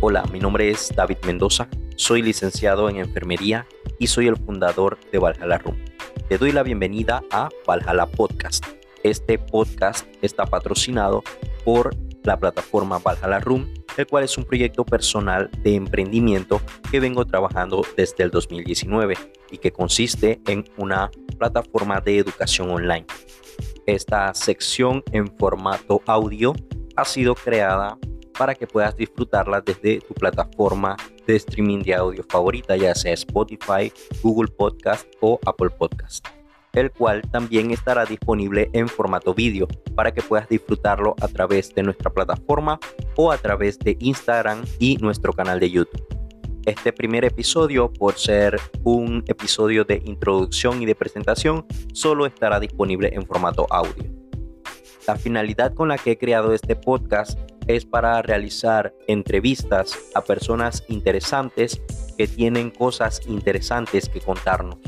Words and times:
Hola, 0.00 0.22
mi 0.30 0.38
nombre 0.38 0.70
es 0.70 0.92
David 0.94 1.16
Mendoza, 1.26 1.68
soy 1.96 2.22
licenciado 2.22 2.88
en 2.88 2.98
enfermería 2.98 3.66
y 3.98 4.06
soy 4.06 4.28
el 4.28 4.36
fundador 4.36 4.96
de 5.10 5.18
Valhalla 5.18 5.58
Room. 5.58 5.76
Te 6.28 6.38
doy 6.38 6.52
la 6.52 6.62
bienvenida 6.62 7.24
a 7.32 7.48
Valhalla 7.66 8.06
Podcast. 8.06 8.64
Este 9.02 9.40
podcast 9.40 10.06
está 10.22 10.46
patrocinado 10.46 11.24
por 11.64 11.96
la 12.22 12.38
plataforma 12.38 13.00
Valhalla 13.00 13.40
Room, 13.40 13.74
el 13.96 14.06
cual 14.06 14.22
es 14.22 14.38
un 14.38 14.44
proyecto 14.44 14.84
personal 14.84 15.50
de 15.64 15.74
emprendimiento 15.74 16.62
que 16.92 17.00
vengo 17.00 17.26
trabajando 17.26 17.84
desde 17.96 18.22
el 18.22 18.30
2019 18.30 19.16
y 19.50 19.58
que 19.58 19.72
consiste 19.72 20.40
en 20.46 20.62
una 20.76 21.10
plataforma 21.38 22.00
de 22.00 22.18
educación 22.18 22.70
online. 22.70 23.06
Esta 23.84 24.32
sección 24.32 25.02
en 25.10 25.26
formato 25.26 26.02
audio 26.06 26.54
ha 26.94 27.04
sido 27.04 27.34
creada 27.34 27.98
para 28.38 28.54
que 28.54 28.66
puedas 28.66 28.96
disfrutarla 28.96 29.60
desde 29.60 30.00
tu 30.00 30.14
plataforma 30.14 30.96
de 31.26 31.36
streaming 31.36 31.82
de 31.82 31.94
audio 31.94 32.24
favorita, 32.26 32.76
ya 32.76 32.94
sea 32.94 33.12
Spotify, 33.12 33.92
Google 34.22 34.48
Podcast 34.56 35.06
o 35.20 35.40
Apple 35.44 35.70
Podcast, 35.70 36.26
el 36.72 36.92
cual 36.92 37.22
también 37.30 37.72
estará 37.72 38.06
disponible 38.06 38.70
en 38.72 38.88
formato 38.88 39.34
vídeo 39.34 39.66
para 39.94 40.12
que 40.12 40.22
puedas 40.22 40.48
disfrutarlo 40.48 41.16
a 41.20 41.28
través 41.28 41.74
de 41.74 41.82
nuestra 41.82 42.10
plataforma 42.10 42.78
o 43.16 43.32
a 43.32 43.38
través 43.38 43.78
de 43.80 43.96
Instagram 43.98 44.64
y 44.78 44.96
nuestro 44.98 45.32
canal 45.32 45.58
de 45.58 45.70
YouTube. 45.70 46.06
Este 46.64 46.92
primer 46.92 47.24
episodio, 47.24 47.92
por 47.92 48.18
ser 48.18 48.60
un 48.84 49.24
episodio 49.26 49.84
de 49.84 50.02
introducción 50.04 50.82
y 50.82 50.86
de 50.86 50.94
presentación, 50.94 51.66
solo 51.92 52.26
estará 52.26 52.60
disponible 52.60 53.10
en 53.12 53.26
formato 53.26 53.66
audio. 53.70 54.04
La 55.06 55.16
finalidad 55.16 55.72
con 55.72 55.88
la 55.88 55.96
que 55.96 56.12
he 56.12 56.18
creado 56.18 56.52
este 56.52 56.76
podcast 56.76 57.38
es 57.68 57.84
para 57.84 58.20
realizar 58.22 58.94
entrevistas 59.06 59.96
a 60.14 60.22
personas 60.22 60.84
interesantes 60.88 61.80
que 62.16 62.26
tienen 62.26 62.70
cosas 62.70 63.20
interesantes 63.28 64.08
que 64.08 64.20
contarnos. 64.20 64.78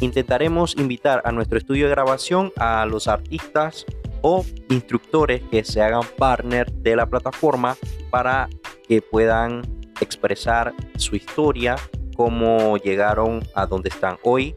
Intentaremos 0.00 0.76
invitar 0.76 1.22
a 1.24 1.32
nuestro 1.32 1.58
estudio 1.58 1.86
de 1.86 1.90
grabación 1.90 2.52
a 2.56 2.84
los 2.86 3.08
artistas 3.08 3.86
o 4.20 4.44
instructores 4.68 5.42
que 5.50 5.64
se 5.64 5.82
hagan 5.82 6.02
partner 6.18 6.70
de 6.70 6.96
la 6.96 7.06
plataforma 7.06 7.76
para 8.10 8.48
que 8.86 9.00
puedan 9.00 9.62
expresar 10.00 10.74
su 10.96 11.16
historia, 11.16 11.76
cómo 12.14 12.76
llegaron 12.76 13.42
a 13.54 13.66
donde 13.66 13.88
están 13.88 14.18
hoy, 14.22 14.54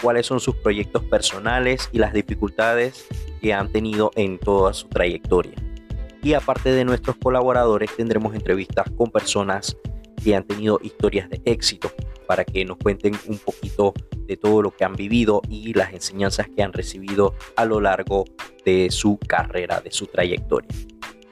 cuáles 0.00 0.26
son 0.26 0.40
sus 0.40 0.56
proyectos 0.56 1.04
personales 1.04 1.88
y 1.92 1.98
las 1.98 2.14
dificultades 2.14 3.06
que 3.40 3.52
han 3.52 3.70
tenido 3.70 4.10
en 4.16 4.38
toda 4.38 4.72
su 4.72 4.88
trayectoria. 4.88 5.54
Y 6.22 6.34
aparte 6.34 6.70
de 6.70 6.84
nuestros 6.84 7.16
colaboradores, 7.16 7.90
tendremos 7.96 8.34
entrevistas 8.34 8.86
con 8.96 9.10
personas 9.10 9.76
que 10.22 10.36
han 10.36 10.44
tenido 10.44 10.78
historias 10.82 11.28
de 11.28 11.42
éxito 11.44 11.90
para 12.28 12.44
que 12.44 12.64
nos 12.64 12.76
cuenten 12.76 13.18
un 13.26 13.38
poquito 13.38 13.92
de 14.26 14.36
todo 14.36 14.62
lo 14.62 14.70
que 14.70 14.84
han 14.84 14.94
vivido 14.94 15.42
y 15.48 15.74
las 15.74 15.92
enseñanzas 15.92 16.48
que 16.48 16.62
han 16.62 16.72
recibido 16.72 17.34
a 17.56 17.64
lo 17.64 17.80
largo 17.80 18.24
de 18.64 18.88
su 18.90 19.18
carrera, 19.18 19.80
de 19.80 19.90
su 19.90 20.06
trayectoria. 20.06 20.70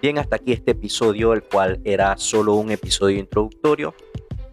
Bien, 0.02 0.18
hasta 0.18 0.36
aquí 0.36 0.52
este 0.52 0.72
episodio, 0.72 1.34
el 1.34 1.44
cual 1.44 1.80
era 1.84 2.16
solo 2.16 2.55
un 2.55 2.72
episodio 2.72 3.18
introductorio. 3.18 3.94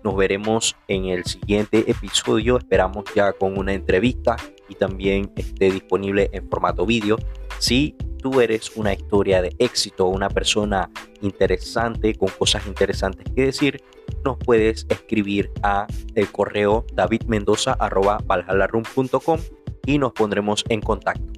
Nos 0.03 0.15
veremos 0.15 0.75
en 0.87 1.05
el 1.05 1.23
siguiente 1.25 1.89
episodio. 1.89 2.57
Esperamos 2.57 3.05
ya 3.15 3.33
con 3.33 3.57
una 3.57 3.73
entrevista 3.73 4.35
y 4.69 4.75
también 4.75 5.31
esté 5.35 5.71
disponible 5.71 6.29
en 6.31 6.47
formato 6.47 6.85
vídeo. 6.85 7.17
Si 7.59 7.95
tú 8.17 8.41
eres 8.41 8.75
una 8.75 8.93
historia 8.93 9.41
de 9.41 9.55
éxito, 9.59 10.07
una 10.07 10.29
persona 10.29 10.89
interesante 11.21 12.13
con 12.15 12.29
cosas 12.29 12.65
interesantes 12.67 13.25
que 13.35 13.45
decir, 13.45 13.81
nos 14.23 14.37
puedes 14.37 14.85
escribir 14.89 15.51
a 15.63 15.87
el 16.15 16.31
correo 16.31 16.85
davidmendoza.valhalarum.com 16.93 19.39
y 19.85 19.99
nos 19.99 20.13
pondremos 20.13 20.63
en 20.69 20.79
contacto. 20.81 21.36